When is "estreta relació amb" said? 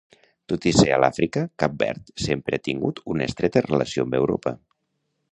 3.33-4.17